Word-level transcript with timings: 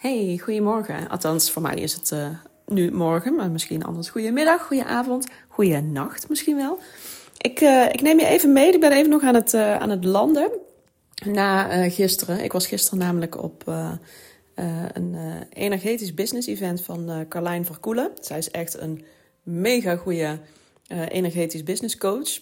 Hey, 0.00 0.40
goedemorgen. 0.42 1.08
Althans, 1.08 1.50
voor 1.50 1.62
mij 1.62 1.74
is 1.74 1.92
het 1.92 2.10
uh, 2.10 2.28
nu 2.66 2.92
morgen, 2.92 3.34
maar 3.34 3.50
misschien 3.50 3.84
anders 3.84 4.08
goedemiddag, 4.08 4.62
goedenavond, 4.62 5.26
nacht 5.92 6.28
misschien 6.28 6.56
wel. 6.56 6.78
Ik, 7.36 7.60
uh, 7.60 7.84
ik 7.84 8.00
neem 8.00 8.18
je 8.18 8.26
even 8.26 8.52
mee. 8.52 8.72
Ik 8.72 8.80
ben 8.80 8.92
even 8.92 9.10
nog 9.10 9.22
aan 9.22 9.34
het, 9.34 9.52
uh, 9.52 9.76
aan 9.76 9.90
het 9.90 10.04
landen 10.04 10.50
na 11.24 11.88
gisteren. 11.90 12.44
Ik 12.44 12.52
was 12.52 12.66
gisteren 12.66 12.98
namelijk 12.98 13.42
op 13.42 13.72
een 14.94 15.16
energetisch 15.52 16.14
business 16.14 16.46
event 16.46 16.82
van 16.82 17.26
Carlijn 17.28 17.64
Verkoelen. 17.64 18.10
Zij 18.20 18.38
is 18.38 18.50
echt 18.50 18.80
een 18.80 19.04
mega 19.42 19.96
goede 19.96 20.38
energetisch 21.08 21.62
business 21.62 21.96
coach. 21.96 22.38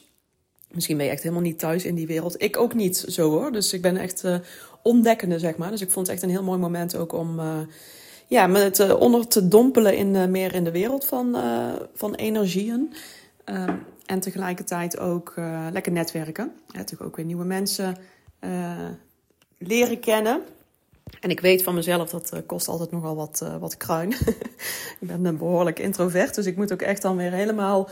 Misschien 0.70 0.96
ben 0.96 1.06
je 1.06 1.12
echt 1.12 1.22
helemaal 1.22 1.42
niet 1.42 1.58
thuis 1.58 1.84
in 1.84 1.94
die 1.94 2.06
wereld. 2.06 2.42
Ik 2.42 2.56
ook 2.56 2.74
niet 2.74 2.96
zo 2.96 3.30
hoor. 3.30 3.52
Dus 3.52 3.72
ik 3.72 3.82
ben 3.82 3.96
echt 3.96 4.24
ontdekkende, 4.88 5.38
zeg 5.38 5.56
maar. 5.56 5.70
Dus 5.70 5.80
ik 5.80 5.90
vond 5.90 6.06
het 6.06 6.14
echt 6.14 6.24
een 6.24 6.30
heel 6.30 6.42
mooi 6.42 6.58
moment 6.58 6.96
ook 6.96 7.12
om 7.12 7.38
uh, 7.38 7.58
ja, 8.26 8.46
me 8.46 8.70
te, 8.70 8.98
onder 8.98 9.26
te 9.26 9.48
dompelen 9.48 9.96
in, 9.96 10.14
uh, 10.14 10.24
meer 10.24 10.54
in 10.54 10.64
de 10.64 10.70
wereld 10.70 11.04
van, 11.04 11.36
van 11.94 12.14
energieën. 12.14 12.92
Ehm, 13.44 13.74
en 14.06 14.20
tegelijkertijd 14.20 14.98
ook 14.98 15.34
lekker 15.72 15.92
netwerken. 15.92 16.52
Ja, 16.66 16.76
natuurlijk 16.78 17.10
ook 17.10 17.16
weer 17.16 17.24
nieuwe 17.24 17.44
mensen 17.44 17.96
leren 19.58 20.00
kennen. 20.00 20.40
En 21.20 21.30
ik 21.30 21.40
weet 21.40 21.62
van 21.62 21.74
mezelf, 21.74 22.10
dat 22.10 22.32
kost 22.46 22.68
altijd 22.68 22.90
nogal 22.90 23.16
wat, 23.16 23.44
wat 23.60 23.76
kruin. 23.76 24.12
ik 25.00 25.08
ben 25.08 25.24
een 25.24 25.38
behoorlijk 25.38 25.78
introvert, 25.78 26.34
dus 26.34 26.46
ik 26.46 26.56
moet 26.56 26.72
ook 26.72 26.82
echt 26.82 27.02
dan 27.02 27.16
weer 27.16 27.32
helemaal 27.32 27.88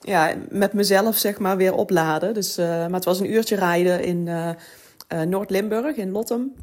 ja, 0.00 0.34
met 0.50 0.72
mezelf 0.72 1.16
zeg 1.16 1.38
maar 1.38 1.56
weer 1.56 1.74
opladen. 1.74 2.34
Dus, 2.34 2.56
maar 2.56 2.90
het 2.90 3.04
was 3.04 3.20
een 3.20 3.32
uurtje 3.32 3.56
rijden 3.56 4.04
in 4.04 4.28
uh, 5.12 5.22
Noord-Limburg, 5.22 5.96
in 5.96 6.10
Lottem. 6.10 6.54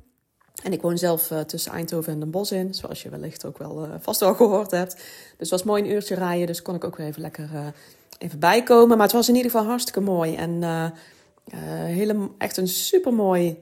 En 0.63 0.73
ik 0.73 0.81
woon 0.81 0.97
zelf 0.97 1.31
tussen 1.45 1.71
Eindhoven 1.71 2.13
en 2.13 2.19
Den 2.19 2.31
Bosch 2.31 2.51
in, 2.51 2.73
zoals 2.73 3.03
je 3.03 3.09
wellicht 3.09 3.45
ook 3.45 3.57
wel 3.57 3.87
vast 3.99 4.19
wel 4.19 4.33
gehoord 4.35 4.71
hebt. 4.71 4.93
Dus 4.93 5.03
het 5.37 5.49
was 5.49 5.63
mooi 5.63 5.83
een 5.83 5.89
uurtje 5.89 6.15
rijden, 6.15 6.47
dus 6.47 6.61
kon 6.61 6.75
ik 6.75 6.83
ook 6.83 6.97
weer 6.97 7.07
even 7.07 7.21
lekker 7.21 7.49
even 8.17 8.39
bijkomen. 8.39 8.97
Maar 8.97 9.05
het 9.05 9.15
was 9.15 9.29
in 9.29 9.35
ieder 9.35 9.51
geval 9.51 9.65
hartstikke 9.67 9.99
mooi. 9.99 10.35
En 10.35 10.63
hele, 11.85 12.29
echt 12.37 12.57
een 12.57 12.67
supermooi 12.67 13.59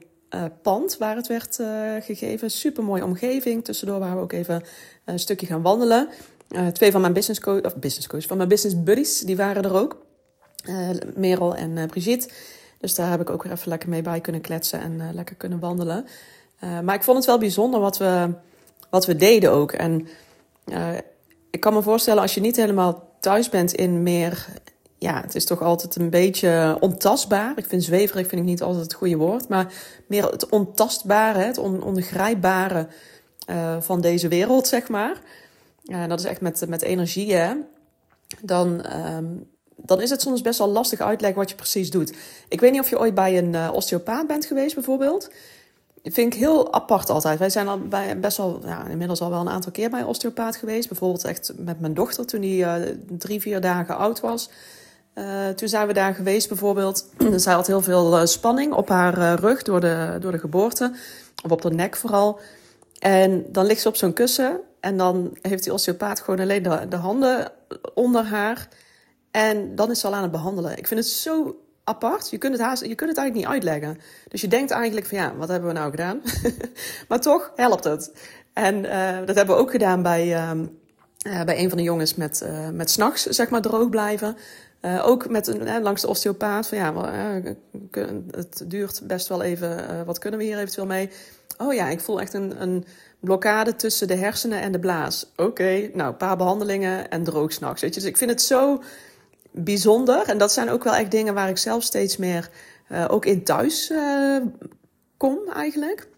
pand 0.62 0.96
waar 0.98 1.16
het 1.16 1.26
werd 1.26 1.58
gegeven. 2.04 2.50
Supermooie 2.50 3.04
omgeving. 3.04 3.64
Tussendoor 3.64 3.98
waren 3.98 4.16
we 4.16 4.22
ook 4.22 4.32
even 4.32 4.62
een 5.04 5.18
stukje 5.18 5.46
gaan 5.46 5.62
wandelen. 5.62 6.08
Twee 6.72 6.90
van 6.90 7.00
mijn 7.00 7.12
business 7.12 7.40
coach, 7.40 7.62
of 7.62 7.76
business 7.76 8.06
coach, 8.06 8.26
van 8.26 8.36
mijn 8.36 8.48
business 8.48 8.82
buddies, 8.82 9.20
die 9.20 9.36
waren 9.36 9.62
er 9.62 9.74
ook. 9.74 10.06
Merel 11.14 11.56
en 11.56 11.86
Brigitte. 11.86 12.28
Dus 12.82 12.94
daar 12.94 13.10
heb 13.10 13.20
ik 13.20 13.30
ook 13.30 13.42
weer 13.42 13.52
even 13.52 13.68
lekker 13.68 13.88
mee 13.88 14.02
bij 14.02 14.20
kunnen 14.20 14.40
kletsen 14.40 14.80
en 14.80 15.14
lekker 15.14 15.36
kunnen 15.36 15.58
wandelen. 15.58 16.06
maar 16.82 16.94
ik 16.94 17.02
vond 17.02 17.16
het 17.16 17.26
wel 17.26 17.38
bijzonder 17.38 17.80
wat 17.80 17.98
we, 17.98 18.30
wat 18.90 19.06
we 19.06 19.16
deden 19.16 19.50
ook. 19.50 19.72
En 19.72 20.08
ik 21.50 21.60
kan 21.60 21.72
me 21.72 21.82
voorstellen, 21.82 22.22
als 22.22 22.34
je 22.34 22.40
niet 22.40 22.56
helemaal 22.56 23.08
thuis 23.20 23.48
bent 23.48 23.72
in 23.72 24.02
meer. 24.02 24.46
Ja, 24.98 25.20
het 25.20 25.34
is 25.34 25.44
toch 25.44 25.62
altijd 25.62 25.96
een 25.96 26.10
beetje 26.10 26.76
ontastbaar. 26.80 27.52
Ik 27.56 27.66
vind 27.66 27.84
zweverig 27.84 28.28
vind 28.28 28.40
ik 28.40 28.48
niet 28.48 28.62
altijd 28.62 28.84
het 28.84 28.94
goede 28.94 29.16
woord. 29.16 29.48
Maar 29.48 29.72
meer 30.06 30.24
het 30.24 30.48
ontastbare, 30.48 31.38
het 31.38 31.58
on 31.58 31.82
ongrijpbare 31.82 32.86
van 33.80 34.00
deze 34.00 34.28
wereld, 34.28 34.66
zeg 34.66 34.88
maar 34.88 35.20
dat 36.08 36.18
is 36.18 36.24
echt 36.26 36.40
met, 36.40 36.68
met 36.68 36.82
energie, 36.82 37.34
hè, 37.34 37.54
dan, 38.40 38.86
um, 39.16 39.50
dan 39.84 40.00
is 40.00 40.10
het 40.10 40.20
soms 40.20 40.40
best 40.40 40.58
wel 40.58 40.68
lastig 40.68 41.00
uitleggen 41.00 41.38
wat 41.38 41.50
je 41.50 41.56
precies 41.56 41.90
doet. 41.90 42.12
Ik 42.48 42.60
weet 42.60 42.72
niet 42.72 42.80
of 42.80 42.90
je 42.90 42.98
ooit 42.98 43.14
bij 43.14 43.38
een 43.38 43.52
uh, 43.52 43.70
osteopaat 43.72 44.26
bent 44.26 44.44
geweest, 44.44 44.74
bijvoorbeeld. 44.74 45.30
Dat 46.02 46.12
vind 46.12 46.34
ik 46.34 46.40
heel 46.40 46.72
apart 46.72 47.10
altijd. 47.10 47.38
Wij 47.38 47.50
zijn 47.50 47.68
al 47.68 47.78
bij, 47.78 48.20
best 48.20 48.36
wel, 48.36 48.60
ja, 48.64 48.86
inmiddels 48.86 49.20
al 49.20 49.30
wel 49.30 49.40
een 49.40 49.48
aantal 49.48 49.72
keer 49.72 49.90
bij 49.90 50.00
een 50.00 50.06
osteopaat 50.06 50.56
geweest. 50.56 50.88
Bijvoorbeeld 50.88 51.24
echt 51.24 51.52
met 51.56 51.80
mijn 51.80 51.94
dochter 51.94 52.26
toen 52.26 52.40
die 52.40 52.62
uh, 52.62 52.74
drie, 53.08 53.40
vier 53.40 53.60
dagen 53.60 53.96
oud 53.96 54.20
was. 54.20 54.50
Uh, 55.14 55.48
toen 55.48 55.68
zijn 55.68 55.86
we 55.86 55.92
daar 55.92 56.14
geweest 56.14 56.48
bijvoorbeeld. 56.48 57.08
Zij 57.36 57.52
had 57.52 57.66
heel 57.66 57.82
veel 57.82 58.26
spanning 58.26 58.72
op 58.72 58.88
haar 58.88 59.40
rug 59.40 59.62
door 59.62 59.80
de, 59.80 60.16
door 60.20 60.32
de 60.32 60.38
geboorte. 60.38 60.92
Of 61.44 61.50
op 61.50 61.62
de 61.62 61.70
nek 61.70 61.96
vooral. 61.96 62.40
En 62.98 63.44
dan 63.48 63.66
ligt 63.66 63.80
ze 63.80 63.88
op 63.88 63.96
zo'n 63.96 64.12
kussen 64.12 64.60
en 64.82 64.96
dan 64.96 65.36
heeft 65.40 65.62
die 65.62 65.72
osteopaat 65.72 66.20
gewoon 66.20 66.40
alleen 66.40 66.62
de, 66.62 66.96
handen 66.96 67.52
onder 67.94 68.24
haar. 68.24 68.68
En 69.32 69.74
dan 69.74 69.90
is 69.90 70.00
ze 70.00 70.06
al 70.06 70.14
aan 70.14 70.22
het 70.22 70.30
behandelen. 70.30 70.78
Ik 70.78 70.86
vind 70.86 71.00
het 71.00 71.08
zo 71.08 71.56
apart. 71.84 72.30
Je 72.30 72.38
kunt 72.38 72.52
het, 72.52 72.62
haast, 72.62 72.84
je 72.84 72.94
kunt 72.94 73.10
het 73.10 73.18
eigenlijk 73.18 73.34
niet 73.34 73.54
uitleggen. 73.54 73.98
Dus 74.28 74.40
je 74.40 74.48
denkt 74.48 74.70
eigenlijk 74.70 75.06
van 75.06 75.18
ja, 75.18 75.34
wat 75.36 75.48
hebben 75.48 75.68
we 75.68 75.74
nou 75.74 75.90
gedaan? 75.90 76.20
maar 77.08 77.20
toch 77.20 77.52
helpt 77.56 77.84
het. 77.84 78.12
En 78.52 78.84
uh, 78.84 79.26
dat 79.26 79.36
hebben 79.36 79.54
we 79.56 79.60
ook 79.60 79.70
gedaan 79.70 80.02
bij, 80.02 80.26
uh, 80.26 80.50
uh, 81.26 81.42
bij 81.42 81.58
een 81.58 81.68
van 81.68 81.78
de 81.78 81.84
jongens 81.84 82.14
met, 82.14 82.42
uh, 82.44 82.68
met 82.68 82.90
s'nachts 82.90 83.22
zeg 83.22 83.50
maar 83.50 83.60
droog 83.60 83.88
blijven. 83.88 84.36
ook 85.02 85.28
met 85.28 85.46
een, 85.46 85.82
langs 85.82 86.00
de 86.00 86.08
osteopaat. 86.08 86.68
Van 86.68 86.78
ja, 86.78 86.92
het 88.30 88.64
duurt 88.66 89.00
best 89.04 89.28
wel 89.28 89.42
even. 89.42 90.04
wat 90.06 90.18
kunnen 90.18 90.38
we 90.38 90.46
hier 90.46 90.58
eventueel 90.58 90.86
mee? 90.86 91.10
Oh 91.58 91.74
ja, 91.74 91.88
ik 91.88 92.00
voel 92.00 92.20
echt 92.20 92.34
een, 92.34 92.62
een 92.62 92.84
blokkade 93.20 93.76
tussen 93.76 94.08
de 94.08 94.14
hersenen 94.14 94.60
en 94.60 94.72
de 94.72 94.78
blaas. 94.78 95.32
Oké, 95.36 95.90
nou, 95.94 96.10
een 96.10 96.16
paar 96.16 96.36
behandelingen 96.36 97.10
en 97.10 97.24
droog 97.24 97.52
s'nachts. 97.52 97.80
Dus 97.80 98.04
ik 98.04 98.16
vind 98.16 98.30
het 98.30 98.42
zo 98.42 98.82
bijzonder. 99.52 100.22
En 100.28 100.38
dat 100.38 100.52
zijn 100.52 100.70
ook 100.70 100.84
wel 100.84 100.94
echt 100.94 101.10
dingen 101.10 101.34
waar 101.34 101.48
ik 101.48 101.58
zelf 101.58 101.82
steeds 101.82 102.16
meer 102.16 102.50
uh, 102.92 103.04
ook 103.08 103.26
in 103.26 103.44
thuis 103.44 103.90
uh, 103.90 104.36
kom 105.16 105.38
eigenlijk. 105.54 106.08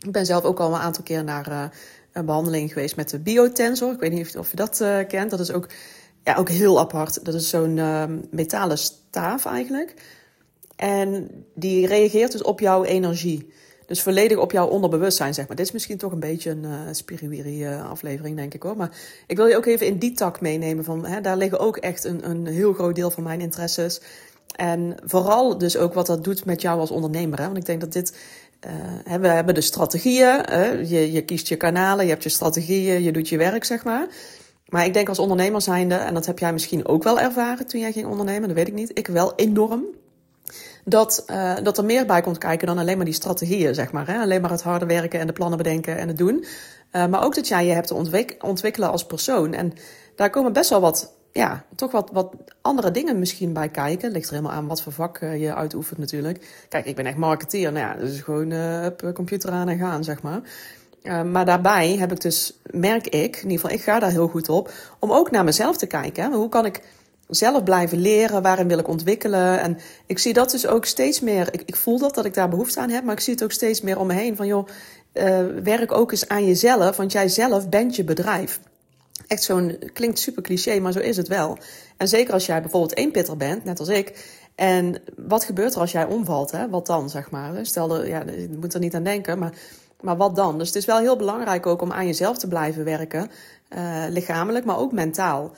Ik 0.00 0.12
ben 0.12 0.26
zelf 0.26 0.44
ook 0.44 0.60
al 0.60 0.74
een 0.74 0.80
aantal 0.80 1.02
keer 1.02 1.24
naar 1.24 1.48
uh, 1.48 1.64
een 2.12 2.26
behandeling 2.26 2.72
geweest 2.72 2.96
met 2.96 3.10
de 3.10 3.18
biotensor. 3.18 3.92
Ik 3.92 4.00
weet 4.00 4.12
niet 4.12 4.36
of 4.36 4.50
je 4.50 4.56
dat 4.56 4.84
kent. 5.08 5.30
Dat 5.30 5.40
is 5.40 5.52
ook, 5.52 5.68
ja, 6.24 6.36
ook 6.36 6.48
heel 6.48 6.78
apart. 6.78 7.24
Dat 7.24 7.34
is 7.34 7.48
zo'n 7.48 7.80
metalen 8.30 8.78
staaf 8.78 9.46
eigenlijk. 9.46 9.94
En 10.76 11.30
die 11.54 11.86
reageert 11.86 12.32
dus 12.32 12.42
op 12.42 12.60
jouw 12.60 12.84
energie. 12.84 13.52
Dus 13.86 14.02
volledig 14.02 14.38
op 14.38 14.52
jouw 14.52 14.66
onderbewustzijn, 14.66 15.34
zeg 15.34 15.46
maar. 15.46 15.56
Dit 15.56 15.66
is 15.66 15.72
misschien 15.72 15.98
toch 15.98 16.12
een 16.12 16.20
beetje 16.20 16.50
een 16.50 16.64
uh, 16.64 16.80
spiriwiri 16.90 17.66
uh, 17.66 17.90
aflevering, 17.90 18.36
denk 18.36 18.54
ik 18.54 18.62
hoor. 18.62 18.76
Maar 18.76 18.90
ik 19.26 19.36
wil 19.36 19.46
je 19.46 19.56
ook 19.56 19.66
even 19.66 19.86
in 19.86 19.98
die 19.98 20.12
tak 20.12 20.40
meenemen. 20.40 20.84
Van, 20.84 21.06
hè, 21.06 21.20
daar 21.20 21.36
liggen 21.36 21.58
ook 21.58 21.76
echt 21.76 22.04
een, 22.04 22.30
een 22.30 22.46
heel 22.46 22.72
groot 22.72 22.94
deel 22.94 23.10
van 23.10 23.22
mijn 23.22 23.40
interesses. 23.40 24.00
En 24.56 24.96
vooral 25.04 25.58
dus 25.58 25.76
ook 25.76 25.94
wat 25.94 26.06
dat 26.06 26.24
doet 26.24 26.44
met 26.44 26.60
jou 26.60 26.80
als 26.80 26.90
ondernemer. 26.90 27.38
Hè? 27.38 27.44
Want 27.44 27.56
ik 27.56 27.66
denk 27.66 27.80
dat 27.80 27.92
dit... 27.92 28.16
Uh, 28.66 29.16
we 29.20 29.28
hebben 29.28 29.54
de 29.54 29.60
strategieën. 29.60 30.44
je, 30.88 31.12
je 31.12 31.24
kiest 31.24 31.48
je 31.48 31.56
kanalen, 31.56 32.04
je 32.04 32.10
hebt 32.10 32.22
je 32.22 32.28
strategieën, 32.28 33.02
je 33.02 33.12
doet 33.12 33.28
je 33.28 33.36
werk, 33.36 33.64
zeg 33.64 33.84
maar. 33.84 34.08
Maar 34.68 34.84
ik 34.84 34.94
denk 34.94 35.08
als 35.08 35.18
ondernemer 35.18 35.62
zijnde, 35.62 35.94
en 35.94 36.14
dat 36.14 36.26
heb 36.26 36.38
jij 36.38 36.52
misschien 36.52 36.86
ook 36.86 37.02
wel 37.02 37.20
ervaren 37.20 37.66
toen 37.66 37.80
jij 37.80 37.92
ging 37.92 38.06
ondernemen, 38.06 38.48
dat 38.48 38.56
weet 38.56 38.68
ik 38.68 38.74
niet. 38.74 38.98
Ik 38.98 39.06
wel 39.06 39.32
enorm 39.36 39.84
dat, 40.88 41.24
uh, 41.30 41.54
dat 41.62 41.78
er 41.78 41.84
meer 41.84 42.06
bij 42.06 42.20
komt 42.20 42.38
kijken 42.38 42.66
dan 42.66 42.78
alleen 42.78 42.96
maar 42.96 43.04
die 43.04 43.14
strategieën, 43.14 43.74
zeg 43.74 43.92
maar. 43.92 44.06
Hè? 44.06 44.18
Alleen 44.18 44.40
maar 44.40 44.50
het 44.50 44.62
harde 44.62 44.86
werken 44.86 45.20
en 45.20 45.26
de 45.26 45.32
plannen 45.32 45.58
bedenken 45.58 45.98
en 45.98 46.08
het 46.08 46.16
doen. 46.16 46.44
Uh, 46.92 47.06
maar 47.06 47.24
ook 47.24 47.34
dat 47.34 47.48
jij 47.48 47.66
je 47.66 47.72
hebt 47.72 47.86
te 47.86 47.94
ontwik 47.94 48.36
ontwikkelen 48.40 48.90
als 48.90 49.06
persoon. 49.06 49.52
En 49.52 49.72
daar 50.14 50.30
komen 50.30 50.52
best 50.52 50.70
wel 50.70 50.80
wat, 50.80 51.12
ja, 51.32 51.64
toch 51.74 51.92
wat, 51.92 52.10
wat 52.12 52.34
andere 52.62 52.90
dingen 52.90 53.18
misschien 53.18 53.52
bij 53.52 53.68
kijken. 53.68 54.10
Ligt 54.10 54.26
er 54.28 54.34
helemaal 54.34 54.56
aan 54.56 54.66
wat 54.66 54.82
voor 54.82 54.92
vak 54.92 55.20
uh, 55.20 55.40
je 55.40 55.54
uitoefent 55.54 55.98
natuurlijk. 55.98 56.66
Kijk, 56.68 56.86
ik 56.86 56.96
ben 56.96 57.06
echt 57.06 57.16
marketeer. 57.16 57.72
Nou 57.72 57.86
ja, 57.86 57.94
dus 57.94 58.20
gewoon 58.20 58.52
op 58.86 59.10
computer 59.14 59.50
aan 59.50 59.68
en 59.68 59.78
gaan, 59.78 60.04
zeg 60.04 60.22
maar. 60.22 60.40
Maar 61.24 61.44
daarbij 61.44 61.96
heb 61.96 62.12
ik 62.12 62.20
dus, 62.20 62.60
merk 62.70 63.06
ik, 63.06 63.36
in 63.36 63.42
ieder 63.42 63.60
geval, 63.60 63.70
ik 63.70 63.82
ga 63.82 63.98
daar 63.98 64.10
heel 64.10 64.28
goed 64.28 64.48
op, 64.48 64.72
om 64.98 65.12
ook 65.12 65.30
naar 65.30 65.44
mezelf 65.44 65.76
te 65.76 65.86
kijken. 65.86 66.32
Hoe 66.32 66.48
kan 66.48 66.64
ik 66.64 66.82
zelf 67.28 67.62
blijven 67.62 67.98
leren, 67.98 68.42
waarin 68.42 68.68
wil 68.68 68.78
ik 68.78 68.88
ontwikkelen. 68.88 69.60
En 69.60 69.78
ik 70.06 70.18
zie 70.18 70.32
dat 70.32 70.50
dus 70.50 70.66
ook 70.66 70.84
steeds 70.84 71.20
meer. 71.20 71.48
Ik, 71.50 71.62
ik 71.64 71.76
voel 71.76 71.98
dat, 71.98 72.14
dat 72.14 72.24
ik 72.24 72.34
daar 72.34 72.48
behoefte 72.48 72.80
aan 72.80 72.90
heb, 72.90 73.04
maar 73.04 73.14
ik 73.14 73.20
zie 73.20 73.32
het 73.32 73.42
ook 73.42 73.52
steeds 73.52 73.80
meer 73.80 73.98
om 73.98 74.06
me 74.06 74.14
heen. 74.14 74.36
Van 74.36 74.46
joh, 74.46 74.68
uh, 75.12 75.38
werk 75.62 75.92
ook 75.92 76.10
eens 76.10 76.28
aan 76.28 76.46
jezelf, 76.46 76.96
want 76.96 77.12
jij 77.12 77.28
zelf 77.28 77.68
bent 77.68 77.96
je 77.96 78.04
bedrijf. 78.04 78.60
Echt 79.26 79.42
zo'n, 79.42 79.78
klinkt 79.92 80.18
super 80.18 80.42
cliché, 80.42 80.78
maar 80.80 80.92
zo 80.92 80.98
is 80.98 81.16
het 81.16 81.28
wel. 81.28 81.58
En 81.96 82.08
zeker 82.08 82.32
als 82.32 82.46
jij 82.46 82.60
bijvoorbeeld 82.60 82.94
één 82.94 83.10
pitter 83.10 83.36
bent, 83.36 83.64
net 83.64 83.78
als 83.78 83.88
ik. 83.88 84.34
En 84.54 85.02
wat 85.16 85.44
gebeurt 85.44 85.74
er 85.74 85.80
als 85.80 85.92
jij 85.92 86.06
omvalt? 86.06 86.50
Hè? 86.50 86.68
Wat 86.68 86.86
dan, 86.86 87.10
zeg 87.10 87.30
maar? 87.30 87.66
Stel, 87.66 88.04
ja, 88.04 88.22
je 88.26 88.56
moet 88.60 88.74
er 88.74 88.80
niet 88.80 88.94
aan 88.94 89.02
denken, 89.02 89.38
maar, 89.38 89.52
maar 90.00 90.16
wat 90.16 90.36
dan? 90.36 90.58
Dus 90.58 90.66
het 90.66 90.76
is 90.76 90.84
wel 90.84 90.98
heel 90.98 91.16
belangrijk 91.16 91.66
ook 91.66 91.82
om 91.82 91.92
aan 91.92 92.06
jezelf 92.06 92.38
te 92.38 92.48
blijven 92.48 92.84
werken. 92.84 93.30
Uh, 93.76 94.04
lichamelijk, 94.08 94.64
maar 94.64 94.78
ook 94.78 94.92
mentaal. 94.92 95.52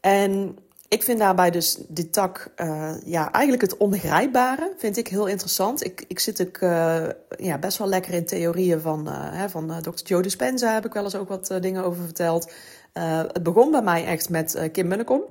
En 0.00 0.58
ik 0.88 1.02
vind 1.02 1.18
daarbij 1.18 1.50
dus 1.50 1.78
die 1.88 2.10
tak, 2.10 2.52
uh, 2.56 2.94
ja, 3.04 3.32
eigenlijk 3.32 3.62
het 3.62 3.76
ongrijpbare 3.76 4.72
vind 4.76 4.96
ik 4.96 5.08
heel 5.08 5.26
interessant. 5.26 5.84
Ik, 5.84 6.04
ik 6.08 6.18
zit 6.18 6.46
ook 6.46 6.60
uh, 6.60 7.06
ja, 7.36 7.58
best 7.58 7.78
wel 7.78 7.88
lekker 7.88 8.14
in 8.14 8.26
theorieën 8.26 8.80
van, 8.80 9.08
uh, 9.08 9.14
hè, 9.16 9.48
van 9.48 9.80
Dr. 9.82 10.02
Joe 10.04 10.22
Dispenza, 10.22 10.74
heb 10.74 10.86
ik 10.86 10.92
wel 10.92 11.04
eens 11.04 11.14
ook 11.14 11.28
wat 11.28 11.54
dingen 11.60 11.84
over 11.84 12.04
verteld. 12.04 12.52
het 12.92 13.42
begon 13.42 13.70
bij 13.70 13.82
mij 13.82 14.04
echt 14.04 14.28
met 14.28 14.68
Kim 14.72 14.88
Munnekom. 14.88 15.22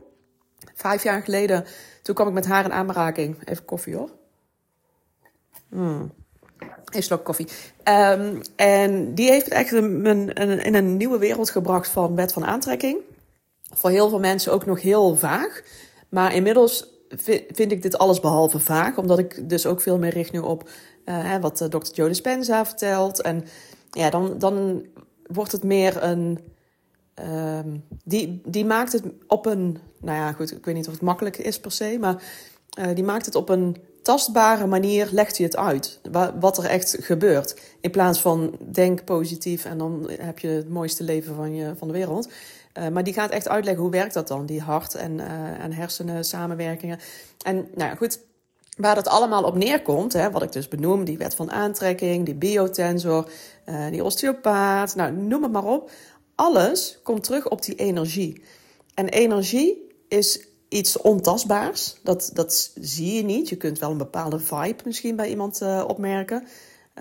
Vijf 0.73 1.03
jaar 1.03 1.21
geleden, 1.21 1.65
toen 2.01 2.15
kwam 2.15 2.27
ik 2.27 2.33
met 2.33 2.45
haar 2.45 2.65
in 2.65 2.73
aanraking. 2.73 3.47
Even 3.49 3.65
koffie 3.65 3.95
hoor. 3.95 4.09
Hmm. 5.69 6.11
Een 6.85 7.23
koffie. 7.23 7.47
Um, 7.83 8.41
en 8.55 9.13
die 9.13 9.29
heeft 9.29 9.47
echt 9.47 9.71
in 9.71 10.75
een 10.75 10.97
nieuwe 10.97 11.17
wereld 11.17 11.49
gebracht 11.49 11.87
van 11.87 12.15
wet 12.15 12.33
van 12.33 12.45
aantrekking. 12.45 12.97
Voor 13.73 13.89
heel 13.89 14.09
veel 14.09 14.19
mensen 14.19 14.53
ook 14.53 14.65
nog 14.65 14.81
heel 14.81 15.15
vaag. 15.15 15.61
Maar 16.09 16.33
inmiddels 16.33 16.87
vind 17.51 17.71
ik 17.71 17.81
dit 17.81 17.97
alles 17.97 18.19
behalve 18.19 18.59
vaag. 18.59 18.97
Omdat 18.97 19.19
ik 19.19 19.49
dus 19.49 19.65
ook 19.65 19.81
veel 19.81 19.97
meer 19.97 20.13
richt 20.13 20.31
nu 20.31 20.39
op 20.39 20.69
uh, 21.05 21.35
wat 21.35 21.67
Dr. 21.69 21.93
Joe 21.93 22.07
Dispenza 22.07 22.65
vertelt. 22.65 23.21
En 23.21 23.45
ja, 23.91 24.09
dan, 24.09 24.37
dan 24.37 24.85
wordt 25.27 25.51
het 25.51 25.63
meer 25.63 26.03
een. 26.03 26.39
Um, 27.63 27.83
die, 28.03 28.41
die 28.45 28.65
maakt 28.65 28.91
het 28.91 29.03
op 29.27 29.45
een. 29.45 29.77
Nou 30.01 30.17
ja, 30.17 30.31
goed, 30.31 30.51
ik 30.51 30.65
weet 30.65 30.75
niet 30.75 30.87
of 30.87 30.93
het 30.93 31.01
makkelijk 31.01 31.37
is 31.37 31.59
per 31.59 31.71
se. 31.71 31.97
Maar 31.99 32.23
uh, 32.79 32.95
die 32.95 33.03
maakt 33.03 33.25
het 33.25 33.35
op 33.35 33.49
een 33.49 33.77
tastbare 34.01 34.67
manier 34.67 35.09
legt 35.11 35.37
hij 35.37 35.45
het 35.45 35.57
uit. 35.57 35.99
Wat 36.39 36.57
er 36.57 36.65
echt 36.65 36.97
gebeurt. 36.99 37.61
In 37.81 37.91
plaats 37.91 38.21
van 38.21 38.57
denk 38.71 39.03
positief 39.03 39.65
en 39.65 39.77
dan 39.77 40.09
heb 40.19 40.39
je 40.39 40.47
het 40.47 40.69
mooiste 40.69 41.03
leven 41.03 41.35
van, 41.35 41.55
je, 41.55 41.73
van 41.77 41.87
de 41.87 41.93
wereld. 41.93 42.29
Uh, 42.77 42.87
maar 42.87 43.03
die 43.03 43.13
gaat 43.13 43.29
echt 43.29 43.47
uitleggen 43.47 43.83
hoe 43.83 43.91
werkt 43.91 44.13
dat 44.13 44.27
dan, 44.27 44.45
die 44.45 44.61
hart- 44.61 44.95
en, 44.95 45.17
uh, 45.17 45.63
en 45.63 45.73
hersenen 45.73 46.25
samenwerkingen. 46.25 46.99
En 47.45 47.55
nou 47.55 47.89
ja, 47.89 47.95
goed, 47.95 48.19
waar 48.77 48.95
dat 48.95 49.07
allemaal 49.07 49.43
op 49.43 49.55
neerkomt, 49.55 50.13
hè, 50.13 50.31
wat 50.31 50.43
ik 50.43 50.51
dus 50.51 50.67
benoem, 50.67 51.05
die 51.05 51.17
wet 51.17 51.35
van 51.35 51.51
aantrekking, 51.51 52.25
die 52.25 52.35
biotensor, 52.35 53.29
uh, 53.65 53.87
die 53.89 54.03
osteopaat, 54.03 54.95
nou 54.95 55.11
noem 55.11 55.43
het 55.43 55.51
maar 55.51 55.65
op. 55.65 55.91
Alles 56.35 56.99
komt 57.03 57.23
terug 57.23 57.49
op 57.49 57.61
die 57.61 57.75
energie. 57.75 58.41
En 58.93 59.09
energie 59.09 59.95
is 60.07 60.45
iets 60.69 60.97
ontastbaars. 60.97 61.95
Dat, 62.03 62.29
dat 62.33 62.71
zie 62.81 63.13
je 63.13 63.23
niet. 63.23 63.49
Je 63.49 63.55
kunt 63.55 63.79
wel 63.79 63.91
een 63.91 63.97
bepaalde 63.97 64.39
vibe 64.39 64.83
misschien 64.85 65.15
bij 65.15 65.29
iemand 65.29 65.61
opmerken. 65.87 66.47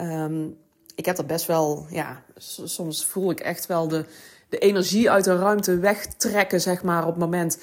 Um, 0.00 0.56
ik 0.94 1.06
heb 1.06 1.16
dat 1.16 1.26
best 1.26 1.46
wel, 1.46 1.86
ja, 1.90 2.22
soms 2.64 3.04
voel 3.04 3.30
ik 3.30 3.40
echt 3.40 3.66
wel 3.66 3.88
de, 3.88 4.04
de 4.48 4.58
energie 4.58 5.10
uit 5.10 5.24
de 5.24 5.36
ruimte 5.36 5.78
wegtrekken, 5.78 6.60
zeg 6.60 6.82
maar, 6.82 7.02
op 7.02 7.10
het 7.10 7.18
moment 7.18 7.58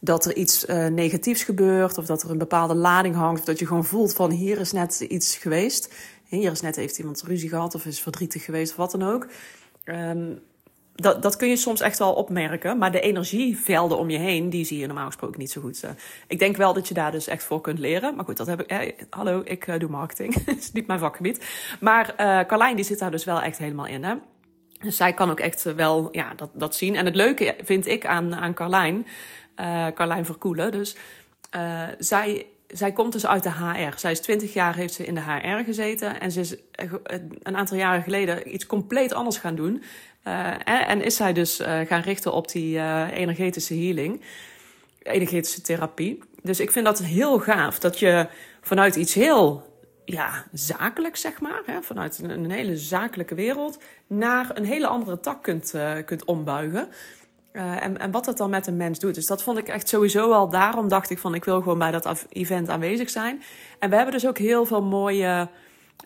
dat 0.00 0.24
er 0.24 0.36
iets 0.36 0.64
uh, 0.64 0.86
negatiefs 0.86 1.42
gebeurt, 1.42 1.98
of 1.98 2.06
dat 2.06 2.22
er 2.22 2.30
een 2.30 2.38
bepaalde 2.38 2.74
lading 2.74 3.14
hangt, 3.14 3.40
of 3.40 3.46
dat 3.46 3.58
je 3.58 3.66
gewoon 3.66 3.84
voelt 3.84 4.14
van 4.14 4.30
hier 4.30 4.60
is 4.60 4.72
net 4.72 5.00
iets 5.00 5.36
geweest. 5.36 5.94
Hier 6.24 6.50
is 6.50 6.60
net 6.60 6.76
heeft 6.76 6.98
iemand 6.98 7.22
ruzie 7.22 7.48
gehad, 7.48 7.74
of 7.74 7.86
is 7.86 8.00
verdrietig 8.00 8.44
geweest, 8.44 8.70
of 8.70 8.76
wat 8.76 8.90
dan 8.90 9.02
ook. 9.02 9.26
Um, 9.84 10.42
dat, 10.94 11.22
dat 11.22 11.36
kun 11.36 11.48
je 11.48 11.56
soms 11.56 11.80
echt 11.80 11.98
wel 11.98 12.12
opmerken. 12.12 12.78
Maar 12.78 12.92
de 12.92 13.00
energievelden 13.00 13.98
om 13.98 14.10
je 14.10 14.18
heen, 14.18 14.50
die 14.50 14.64
zie 14.64 14.78
je 14.78 14.86
normaal 14.86 15.06
gesproken 15.06 15.40
niet 15.40 15.50
zo 15.50 15.60
goed. 15.60 15.84
Ik 16.28 16.38
denk 16.38 16.56
wel 16.56 16.72
dat 16.72 16.88
je 16.88 16.94
daar 16.94 17.12
dus 17.12 17.26
echt 17.26 17.42
voor 17.42 17.60
kunt 17.60 17.78
leren. 17.78 18.14
Maar 18.14 18.24
goed, 18.24 18.36
dat 18.36 18.46
heb 18.46 18.60
ik. 18.60 18.66
Eh, 18.66 18.92
hallo, 19.10 19.42
ik 19.44 19.80
doe 19.80 19.90
marketing. 19.90 20.44
dat 20.44 20.56
is 20.64 20.72
niet 20.72 20.86
mijn 20.86 20.98
vakgebied. 20.98 21.44
Maar 21.80 22.14
uh, 22.20 22.40
Carlijn, 22.46 22.76
die 22.76 22.84
zit 22.84 22.98
daar 22.98 23.10
dus 23.10 23.24
wel 23.24 23.40
echt 23.40 23.58
helemaal 23.58 23.86
in. 23.86 24.04
Hè? 24.04 24.14
Dus 24.84 24.96
zij 24.96 25.12
kan 25.12 25.30
ook 25.30 25.40
echt 25.40 25.62
wel 25.62 26.08
ja, 26.12 26.32
dat, 26.36 26.50
dat 26.52 26.74
zien. 26.74 26.96
En 26.96 27.04
het 27.04 27.14
leuke 27.14 27.56
vind 27.64 27.86
ik 27.86 28.06
aan, 28.06 28.34
aan 28.34 28.54
Carlijn, 28.54 29.06
uh, 29.60 29.86
Carlijn 29.94 30.24
Verkoelen. 30.24 30.72
Dus 30.72 30.96
uh, 31.56 31.82
zij 31.98 32.46
zij 32.68 32.92
komt 32.92 33.12
dus 33.12 33.26
uit 33.26 33.42
de 33.42 33.50
HR. 33.50 33.98
Zij 33.98 34.10
is 34.10 34.20
20 34.20 34.52
jaar 34.52 34.74
heeft 34.74 34.94
ze 34.94 35.06
in 35.06 35.14
de 35.14 35.20
HR 35.20 35.64
gezeten. 35.64 36.20
En 36.20 36.32
ze 36.32 36.40
is 36.40 36.56
een 37.42 37.56
aantal 37.56 37.76
jaren 37.76 38.02
geleden 38.02 38.54
iets 38.54 38.66
compleet 38.66 39.12
anders 39.12 39.36
gaan 39.36 39.54
doen. 39.54 39.82
Uh, 40.24 40.90
en 40.90 41.02
is 41.02 41.16
zij 41.16 41.32
dus 41.32 41.60
gaan 41.86 42.00
richten 42.00 42.32
op 42.32 42.48
die 42.48 42.80
energetische 43.12 43.74
healing, 43.74 44.20
energetische 45.02 45.60
therapie. 45.60 46.22
Dus 46.42 46.60
ik 46.60 46.70
vind 46.70 46.84
dat 46.84 46.98
heel 46.98 47.38
gaaf 47.38 47.78
dat 47.78 47.98
je 47.98 48.28
vanuit 48.60 48.96
iets 48.96 49.14
heel 49.14 49.73
ja, 50.04 50.44
zakelijk, 50.52 51.16
zeg 51.16 51.40
maar, 51.40 51.62
hè, 51.66 51.82
vanuit 51.82 52.18
een, 52.18 52.30
een, 52.30 52.50
hele 52.50 52.76
zakelijke 52.76 53.34
wereld, 53.34 53.82
naar 54.06 54.50
een 54.54 54.64
hele 54.64 54.86
andere 54.86 55.20
tak 55.20 55.42
kunt, 55.42 55.74
kunt 56.04 56.24
ombuigen. 56.24 56.88
en, 57.52 57.98
en 57.98 58.10
wat 58.10 58.24
dat 58.24 58.36
dan 58.36 58.50
met 58.50 58.66
een 58.66 58.76
mens 58.76 58.98
doet. 58.98 59.14
Dus 59.14 59.26
dat 59.26 59.42
vond 59.42 59.58
ik 59.58 59.68
echt 59.68 59.88
sowieso 59.88 60.32
al. 60.32 60.48
Daarom 60.48 60.88
dacht 60.88 61.10
ik 61.10 61.18
van 61.18 61.34
ik 61.34 61.44
wil 61.44 61.60
gewoon 61.60 61.78
bij 61.78 61.90
dat 61.90 62.26
event 62.28 62.68
aanwezig 62.68 63.10
zijn. 63.10 63.42
En 63.78 63.90
we 63.90 63.96
hebben 63.96 64.14
dus 64.14 64.26
ook 64.26 64.38
heel 64.38 64.66
veel 64.66 64.82
mooie 64.82 65.48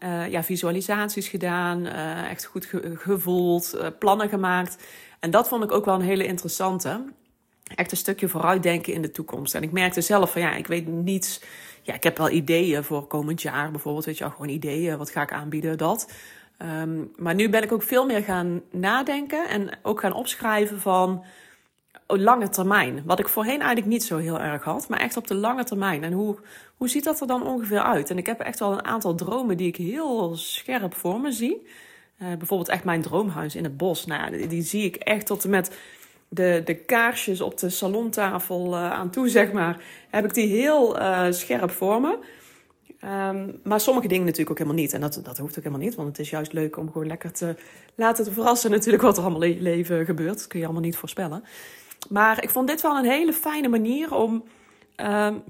uh, 0.04 0.28
ja, 0.28 0.42
visualisaties 0.42 1.28
gedaan, 1.28 1.86
echt 2.26 2.44
goed 2.44 2.66
ge 2.66 2.92
gevoeld, 2.96 3.80
plannen 3.98 4.28
gemaakt. 4.28 4.76
En 5.20 5.30
dat 5.30 5.48
vond 5.48 5.64
ik 5.64 5.72
ook 5.72 5.84
wel 5.84 5.94
een 5.94 6.00
hele 6.00 6.26
interessante. 6.26 7.04
Echt 7.74 7.90
een 7.90 7.96
stukje 7.96 8.28
vooruitdenken 8.28 8.92
in 8.92 9.02
de 9.02 9.10
toekomst. 9.10 9.54
En 9.54 9.62
ik 9.62 9.72
merkte 9.72 10.00
zelf 10.00 10.32
van 10.32 10.40
ja, 10.40 10.54
ik 10.54 10.66
weet 10.66 10.86
niets. 10.86 11.40
Ja, 11.82 11.94
ik 11.94 12.02
heb 12.02 12.18
wel 12.18 12.30
ideeën 12.30 12.84
voor 12.84 13.06
komend 13.06 13.42
jaar 13.42 13.70
bijvoorbeeld. 13.70 14.04
Weet 14.04 14.18
je 14.18 14.24
wel, 14.24 14.32
gewoon 14.32 14.48
ideeën. 14.48 14.98
Wat 14.98 15.10
ga 15.10 15.22
ik 15.22 15.32
aanbieden? 15.32 15.78
Dat. 15.78 16.12
Um, 16.82 17.12
maar 17.16 17.34
nu 17.34 17.48
ben 17.48 17.62
ik 17.62 17.72
ook 17.72 17.82
veel 17.82 18.06
meer 18.06 18.22
gaan 18.22 18.62
nadenken 18.70 19.48
en 19.48 19.70
ook 19.82 20.00
gaan 20.00 20.12
opschrijven 20.12 20.80
van 20.80 21.24
lange 22.06 22.48
termijn. 22.48 23.02
Wat 23.04 23.18
ik 23.18 23.28
voorheen 23.28 23.58
eigenlijk 23.58 23.86
niet 23.86 24.04
zo 24.04 24.16
heel 24.16 24.40
erg 24.40 24.64
had, 24.64 24.88
maar 24.88 25.00
echt 25.00 25.16
op 25.16 25.26
de 25.26 25.34
lange 25.34 25.64
termijn. 25.64 26.04
En 26.04 26.12
hoe, 26.12 26.36
hoe 26.76 26.88
ziet 26.88 27.04
dat 27.04 27.20
er 27.20 27.26
dan 27.26 27.46
ongeveer 27.46 27.80
uit? 27.80 28.10
En 28.10 28.18
ik 28.18 28.26
heb 28.26 28.40
echt 28.40 28.58
wel 28.58 28.72
een 28.72 28.84
aantal 28.84 29.14
dromen 29.14 29.56
die 29.56 29.66
ik 29.66 29.76
heel 29.76 30.36
scherp 30.36 30.94
voor 30.94 31.20
me 31.20 31.32
zie. 31.32 31.66
Uh, 32.22 32.28
bijvoorbeeld 32.28 32.68
echt 32.68 32.84
mijn 32.84 33.02
droomhuis 33.02 33.54
in 33.54 33.64
het 33.64 33.76
bos. 33.76 34.06
Nou, 34.06 34.46
die, 34.46 34.62
zie 34.62 34.84
ik 34.84 34.96
echt 34.96 35.26
tot 35.26 35.44
en 35.44 35.50
met 35.50 35.76
de, 36.28 36.62
de 36.64 36.74
kaarsjes 36.74 37.40
op 37.40 37.58
de 37.58 37.70
salontafel 37.70 38.72
uh, 38.74 38.90
aan 38.90 39.10
toe, 39.10 39.28
zeg 39.28 39.52
maar. 39.52 39.84
Heb 40.10 40.24
ik 40.24 40.34
die 40.34 40.46
heel 40.46 40.98
uh, 41.00 41.26
scherp 41.30 41.70
voor 41.70 42.00
me. 42.00 42.18
Um, 43.04 43.60
maar 43.64 43.80
sommige 43.80 44.08
dingen 44.08 44.24
natuurlijk 44.24 44.50
ook 44.50 44.58
helemaal 44.58 44.80
niet. 44.82 44.92
En 44.92 45.00
dat, 45.00 45.20
dat 45.22 45.38
hoeft 45.38 45.58
ook 45.58 45.64
helemaal 45.64 45.86
niet, 45.86 45.94
want 45.94 46.08
het 46.08 46.18
is 46.18 46.30
juist 46.30 46.52
leuk 46.52 46.76
om 46.76 46.92
gewoon 46.92 47.06
lekker 47.06 47.32
te 47.32 47.56
laten 47.94 48.24
te 48.24 48.32
verrassen 48.32 48.70
natuurlijk 48.70 49.02
wat 49.02 49.16
er 49.16 49.22
allemaal 49.22 49.42
in 49.42 49.54
je 49.54 49.62
leven 49.62 50.04
gebeurt. 50.04 50.38
Dat 50.38 50.46
kun 50.46 50.58
je 50.58 50.64
allemaal 50.64 50.84
niet 50.84 50.96
voorspellen. 50.96 51.44
Maar 52.08 52.42
ik 52.42 52.50
vond 52.50 52.68
dit 52.68 52.80
wel 52.80 52.96
een 52.96 53.10
hele 53.10 53.32
fijne 53.32 53.68
manier 53.68 54.14
om, 54.14 54.44
um, 54.96 55.42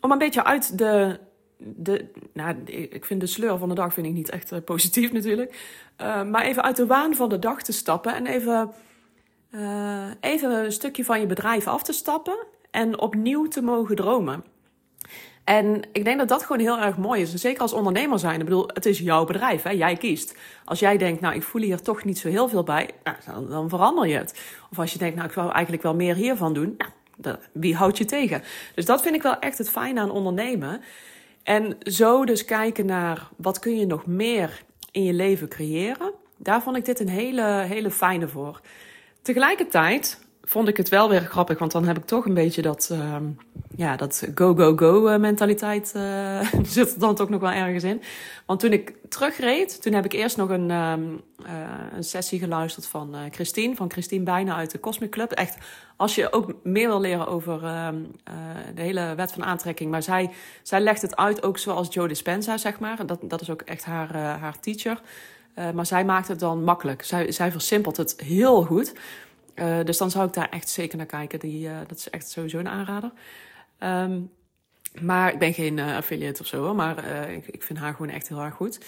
om 0.00 0.10
een 0.10 0.18
beetje 0.18 0.44
uit 0.44 0.78
de, 0.78 1.18
de. 1.56 2.04
Nou, 2.32 2.56
ik 2.64 3.04
vind 3.04 3.20
de 3.20 3.26
sleur 3.26 3.58
van 3.58 3.68
de 3.68 3.74
dag 3.74 3.92
vind 3.92 4.06
ik 4.06 4.12
niet 4.12 4.30
echt 4.30 4.52
uh, 4.52 4.58
positief 4.64 5.12
natuurlijk. 5.12 5.82
Uh, 6.00 6.24
maar 6.24 6.44
even 6.44 6.62
uit 6.62 6.76
de 6.76 6.86
waan 6.86 7.14
van 7.14 7.28
de 7.28 7.38
dag 7.38 7.62
te 7.62 7.72
stappen 7.72 8.14
en 8.14 8.26
even, 8.26 8.70
uh, 9.50 10.06
even 10.20 10.50
een 10.50 10.72
stukje 10.72 11.04
van 11.04 11.20
je 11.20 11.26
bedrijf 11.26 11.66
af 11.66 11.82
te 11.82 11.92
stappen 11.92 12.46
en 12.70 13.00
opnieuw 13.00 13.48
te 13.48 13.62
mogen 13.62 13.96
dromen. 13.96 14.44
En 15.48 15.82
ik 15.92 16.04
denk 16.04 16.18
dat 16.18 16.28
dat 16.28 16.42
gewoon 16.42 16.60
heel 16.60 16.78
erg 16.78 16.96
mooi 16.96 17.22
is. 17.22 17.34
zeker 17.34 17.60
als 17.60 17.72
ondernemer 17.72 18.18
zijn. 18.18 18.38
Ik 18.38 18.44
bedoel, 18.44 18.70
het 18.72 18.86
is 18.86 18.98
jouw 18.98 19.24
bedrijf. 19.24 19.62
Hè? 19.62 19.70
Jij 19.70 19.96
kiest. 19.96 20.36
Als 20.64 20.78
jij 20.78 20.96
denkt, 20.96 21.20
nou, 21.20 21.34
ik 21.34 21.42
voel 21.42 21.62
hier 21.62 21.82
toch 21.82 22.04
niet 22.04 22.18
zo 22.18 22.28
heel 22.28 22.48
veel 22.48 22.62
bij. 22.62 22.90
Nou, 23.04 23.48
dan, 23.48 23.68
verander 23.68 24.06
je 24.06 24.16
het. 24.16 24.40
Of 24.70 24.78
als 24.78 24.92
je 24.92 24.98
denkt, 24.98 25.14
nou, 25.14 25.26
ik 25.26 25.34
zou 25.34 25.52
eigenlijk 25.52 25.82
wel 25.82 25.94
meer 25.94 26.14
hiervan 26.14 26.52
doen. 26.52 26.76
Nou, 27.16 27.36
wie 27.52 27.76
houdt 27.76 27.98
je 27.98 28.04
tegen? 28.04 28.42
Dus 28.74 28.84
dat 28.84 29.02
vind 29.02 29.14
ik 29.14 29.22
wel 29.22 29.38
echt 29.38 29.58
het 29.58 29.70
fijne 29.70 30.00
aan 30.00 30.10
ondernemen. 30.10 30.80
En 31.42 31.76
zo 31.80 32.24
dus 32.24 32.44
kijken 32.44 32.86
naar 32.86 33.28
wat 33.36 33.58
kun 33.58 33.78
je 33.78 33.86
nog 33.86 34.06
meer 34.06 34.62
in 34.90 35.04
je 35.04 35.12
leven 35.12 35.48
creëren. 35.48 36.12
Daar 36.36 36.62
vond 36.62 36.76
ik 36.76 36.84
dit 36.84 37.00
een 37.00 37.08
hele, 37.08 37.42
hele 37.42 37.90
fijne 37.90 38.28
voor. 38.28 38.60
Tegelijkertijd 39.22 40.18
vond 40.48 40.68
ik 40.68 40.76
het 40.76 40.88
wel 40.88 41.08
weer 41.08 41.20
grappig, 41.20 41.58
want 41.58 41.72
dan 41.72 41.84
heb 41.84 41.96
ik 41.96 42.04
toch 42.04 42.24
een 42.24 42.34
beetje 42.34 42.62
dat, 42.62 42.88
uh, 42.92 43.16
ja, 43.76 43.96
dat 43.96 44.28
go, 44.34 44.54
go, 44.54 44.76
go 44.76 45.06
eh, 45.06 45.18
mentaliteit 45.18 45.92
uh, 45.96 46.40
zit 46.62 46.92
er 46.92 46.98
dan 46.98 47.14
toch 47.14 47.28
nog 47.28 47.40
wel 47.40 47.50
ergens 47.50 47.84
in. 47.84 48.02
Want 48.46 48.60
toen 48.60 48.72
ik 48.72 48.94
terugreed, 49.08 49.82
toen 49.82 49.92
heb 49.92 50.04
ik 50.04 50.12
eerst 50.12 50.36
nog 50.36 50.48
een, 50.48 50.70
um, 50.70 51.20
uh, 51.42 51.48
een 51.94 52.04
sessie 52.04 52.38
geluisterd 52.38 52.86
van 52.86 53.14
Christine, 53.30 53.74
van 53.74 53.90
Christine 53.90 54.24
Bijna 54.24 54.56
uit 54.56 54.70
de 54.70 54.80
Cosmic 54.80 55.10
Club. 55.10 55.30
Echt, 55.30 55.56
als 55.96 56.14
je 56.14 56.32
ook 56.32 56.54
meer 56.62 56.88
wil 56.88 57.00
leren 57.00 57.26
over 57.26 57.62
uh, 57.62 57.88
de 58.74 58.82
hele 58.82 59.14
wet 59.14 59.32
van 59.32 59.44
aantrekking, 59.44 59.90
maar 59.90 60.02
zij, 60.02 60.30
zij 60.62 60.80
legt 60.80 61.02
het 61.02 61.16
uit 61.16 61.42
ook 61.42 61.58
zoals 61.58 61.94
Joe 61.94 62.08
Dispenza, 62.08 62.56
zeg 62.56 62.78
maar. 62.78 63.06
Dat, 63.06 63.18
dat 63.22 63.40
is 63.40 63.50
ook 63.50 63.62
echt 63.62 63.84
haar, 63.84 64.16
haar 64.16 64.60
teacher. 64.60 65.00
Maar 65.74 65.86
zij 65.86 66.04
maakt 66.04 66.28
het 66.28 66.40
dan 66.40 66.64
makkelijk. 66.64 67.02
Zij, 67.02 67.32
zij 67.32 67.50
versimpelt 67.50 67.96
het 67.96 68.14
heel 68.20 68.62
goed. 68.62 68.92
Uh, 69.60 69.76
dus 69.84 69.98
dan 69.98 70.10
zou 70.10 70.26
ik 70.26 70.32
daar 70.32 70.48
echt 70.50 70.68
zeker 70.68 70.96
naar 70.96 71.06
kijken. 71.06 71.38
Die, 71.38 71.68
uh, 71.68 71.76
dat 71.86 71.98
is 71.98 72.10
echt 72.10 72.30
sowieso 72.30 72.58
een 72.58 72.68
aanrader. 72.68 73.10
Um, 73.80 74.30
maar 75.00 75.32
ik 75.32 75.38
ben 75.38 75.54
geen 75.54 75.78
affiliate 75.78 76.40
of 76.40 76.46
zo, 76.46 76.62
hoor, 76.62 76.74
maar 76.74 77.04
ik, 77.30 77.46
ik, 77.46 77.62
vind 77.62 77.78
haar 77.78 77.94
gewoon 77.94 78.10
echt 78.10 78.28
heel 78.28 78.40
erg 78.40 78.54
goed. 78.54 78.80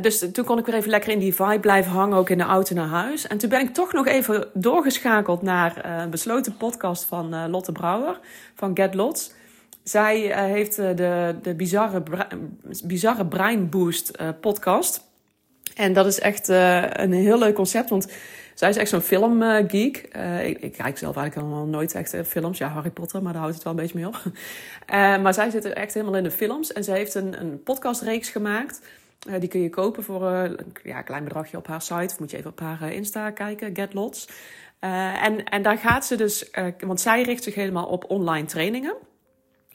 dus 0.00 0.18
toen 0.32 0.44
kon 0.44 0.58
ik 0.58 0.66
weer 0.66 0.74
even 0.74 0.90
lekker 0.90 1.12
in 1.12 1.18
die 1.18 1.34
vibe 1.34 1.60
blijven 1.60 1.92
hangen, 1.92 2.16
ook 2.16 2.30
in 2.30 2.38
de 2.38 2.44
auto 2.44 2.74
naar 2.74 2.88
huis. 2.88 3.26
En 3.26 3.38
toen 3.38 3.48
ben 3.48 3.60
ik 3.60 3.74
toch 3.74 3.92
nog 3.92 4.06
even 4.06 4.48
doorgeschakeld 4.54 5.42
naar 5.42 6.00
een 6.00 6.10
besloten 6.10 6.56
podcast 6.56 7.04
van 7.04 7.50
Lotte 7.50 7.72
Brouwer 7.72 8.20
van 8.54 8.76
Get 8.76 8.94
Lots. 8.94 9.32
Zij 9.82 10.46
heeft 10.50 10.76
de, 10.76 11.36
de 11.42 11.54
bizarre, 11.54 12.02
bizarre 12.84 13.26
Brain 13.26 13.68
Boost 13.68 14.18
podcast. 14.40 15.09
En 15.74 15.92
dat 15.92 16.06
is 16.06 16.20
echt 16.20 16.48
een 16.48 17.12
heel 17.12 17.38
leuk 17.38 17.54
concept, 17.54 17.90
want 17.90 18.06
zij 18.60 18.68
is 18.68 18.76
echt 18.76 18.90
zo'n 18.90 19.00
filmgeek. 19.00 20.08
Uh, 20.16 20.46
ik, 20.46 20.58
ik, 20.58 20.72
kijk 20.72 20.98
zelf 20.98 21.16
eigenlijk 21.16 21.34
helemaal 21.34 21.66
nooit 21.66 21.94
echt 21.94 22.14
uh, 22.14 22.22
films. 22.22 22.58
Ja, 22.58 22.68
Harry 22.68 22.90
Potter, 22.90 23.22
maar 23.22 23.32
daar 23.32 23.40
houdt 23.40 23.54
het 23.54 23.64
wel 23.64 23.72
een 23.72 23.78
beetje 23.78 23.98
mee 23.98 24.06
op. 24.06 24.22
Maar 25.22 25.34
zij 25.34 25.50
zit 25.50 25.64
er 25.64 25.72
echt 25.72 25.94
helemaal 25.94 26.16
in 26.16 26.22
de 26.22 26.30
films. 26.30 26.72
En 26.72 26.84
zij 26.84 26.96
heeft 26.96 27.14
een, 27.14 27.40
een 27.40 27.62
podcastreeks 27.62 28.28
gemaakt. 28.28 28.80
die 29.38 29.48
kun 29.48 29.60
je 29.60 29.70
kopen 29.70 30.02
voor 30.02 30.22
een 30.22 30.72
ja, 30.82 31.02
klein 31.02 31.24
bedragje 31.24 31.56
op 31.56 31.66
haar 31.66 31.82
site. 31.82 32.12
Of 32.12 32.18
moet 32.18 32.30
je 32.30 32.36
even 32.36 32.50
op 32.50 32.60
haar 32.60 32.92
Insta 32.92 33.30
kijken, 33.30 33.76
Get 33.76 33.94
Lots. 33.94 34.28
en, 34.80 35.44
en 35.44 35.62
daar 35.62 35.78
gaat 35.78 36.06
ze 36.06 36.16
dus, 36.16 36.50
want 36.86 37.00
zij 37.00 37.22
richt 37.22 37.42
zich 37.42 37.54
helemaal 37.54 37.86
op 37.86 38.10
online 38.10 38.46
trainingen 38.46 38.96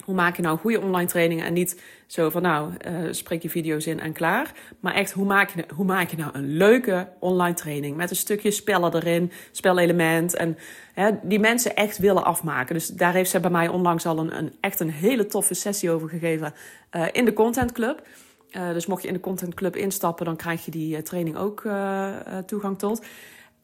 hoe 0.05 0.15
maak 0.15 0.35
je 0.35 0.41
nou 0.41 0.57
goede 0.57 0.81
online 0.81 1.07
trainingen 1.07 1.45
en 1.45 1.53
niet 1.53 1.81
zo 2.07 2.29
van 2.29 2.41
nou, 2.41 2.71
uh, 2.87 3.07
spreek 3.11 3.41
je 3.41 3.49
video's 3.49 3.85
in 3.85 3.99
en 3.99 4.13
klaar. 4.13 4.51
Maar 4.79 4.93
echt, 4.93 5.11
hoe 5.11 5.25
maak, 5.25 5.49
je, 5.49 5.65
hoe 5.75 5.85
maak 5.85 6.09
je 6.09 6.17
nou 6.17 6.29
een 6.33 6.57
leuke 6.57 7.09
online 7.19 7.55
training 7.55 7.97
met 7.97 8.09
een 8.09 8.15
stukje 8.15 8.51
spellen 8.51 8.95
erin, 8.95 9.31
spelelement 9.51 10.35
en 10.35 10.57
hè, 10.93 11.11
die 11.23 11.39
mensen 11.39 11.75
echt 11.75 11.97
willen 11.97 12.23
afmaken. 12.23 12.75
Dus 12.75 12.87
daar 12.87 13.13
heeft 13.13 13.29
ze 13.29 13.39
bij 13.39 13.49
mij 13.49 13.67
onlangs 13.67 14.05
al 14.05 14.17
een, 14.17 14.37
een 14.37 14.53
echt 14.59 14.79
een 14.79 14.91
hele 14.91 15.25
toffe 15.25 15.53
sessie 15.53 15.91
over 15.91 16.09
gegeven 16.09 16.53
uh, 16.91 17.05
in 17.11 17.25
de 17.25 17.33
Content 17.33 17.71
Club. 17.71 18.07
Uh, 18.51 18.73
dus 18.73 18.85
mocht 18.85 19.01
je 19.01 19.07
in 19.07 19.13
de 19.13 19.19
Content 19.19 19.53
Club 19.53 19.75
instappen, 19.75 20.25
dan 20.25 20.35
krijg 20.35 20.65
je 20.65 20.71
die 20.71 21.01
training 21.01 21.37
ook 21.37 21.67
toegang 22.45 22.79
tot. 22.79 23.05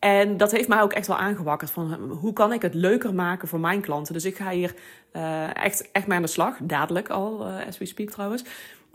En 0.02 0.38
dat 0.38 0.52
heeft 0.52 0.68
mij 0.68 0.82
ook 0.82 0.94
echt 0.94 1.08
wel 1.08 1.18
aangewakkerd 1.18 1.72
van 1.72 1.94
hoe 2.20 2.34
kan 2.34 2.54
ik 2.54 2.62
het 2.62 2.74
leuker 2.74 3.14
maken 3.14 3.48
voor 3.48 3.60
mijn 3.60 3.82
klanten. 3.82 4.14
Dus 4.14 4.26
ik 4.26 4.36
ga 4.36 4.50
hier 4.50 4.76
uh, 5.14 5.56
echt, 5.56 5.92
echt 5.92 6.08
mee 6.08 6.18
aan 6.18 6.24
de 6.24 6.30
slag, 6.30 6.58
dadelijk 6.62 7.10
al, 7.10 7.48
uh, 7.48 7.68
as 7.68 7.78
we 7.78 7.86
speak 7.86 8.10
trouwens. 8.10 8.44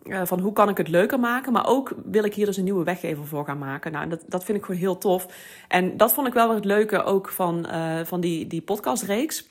Uh, 0.04 0.20
van 0.25 0.40
hoe 0.40 0.52
kan 0.52 0.68
ik 0.68 0.76
het 0.76 0.88
leuker 0.88 1.20
maken, 1.20 1.52
maar 1.52 1.66
ook 1.66 1.94
wil 2.04 2.25
ik 2.25 2.34
hier 2.34 2.46
dus 2.46 2.56
een 2.56 2.64
nieuwe 2.64 2.84
weggever 2.84 3.26
voor 3.26 3.44
gaan 3.44 3.58
maken. 3.58 3.92
Nou, 3.92 4.08
dat, 4.08 4.22
dat 4.26 4.44
vind 4.44 4.58
ik 4.58 4.64
gewoon 4.64 4.80
heel 4.80 4.98
tof. 4.98 5.26
En 5.68 5.96
dat 5.96 6.12
vond 6.12 6.26
ik 6.26 6.32
wel 6.32 6.54
het 6.54 6.64
leuke 6.64 7.02
ook 7.02 7.28
van, 7.28 7.66
van 8.04 8.20
die, 8.20 8.46
die 8.46 8.62
podcastreeks. 8.62 9.48